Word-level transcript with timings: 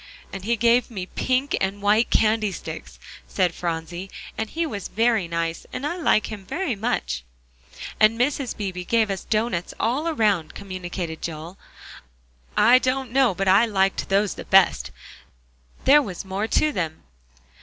"And 0.33 0.45
he 0.45 0.55
gave 0.55 0.89
me 0.89 1.05
pink 1.05 1.55
and 1.61 1.79
white 1.79 2.09
candy 2.09 2.51
sticks," 2.51 2.97
said 3.27 3.53
Phronsie, 3.53 4.09
"and 4.35 4.49
he 4.49 4.65
was 4.65 4.87
very 4.87 5.27
nice; 5.27 5.67
and 5.71 5.85
I 5.85 5.95
like 5.95 6.31
him 6.31 6.43
very 6.43 6.75
much." 6.75 7.23
"And 7.99 8.19
Mrs. 8.19 8.57
Beebe 8.57 8.83
gave 8.83 9.11
us 9.11 9.23
doughnuts 9.25 9.75
all 9.79 10.07
around," 10.07 10.55
communicated 10.55 11.21
Joel; 11.21 11.59
"I 12.57 12.79
don't 12.79 13.11
know 13.11 13.35
but 13.35 13.45
that 13.45 13.55
I 13.55 13.67
liked 13.67 14.09
those 14.09 14.33
best. 14.33 14.89
There 15.85 16.01
was 16.01 16.25
more 16.25 16.47
to 16.47 16.71
them." 16.71 17.03